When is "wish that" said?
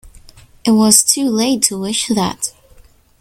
1.79-2.53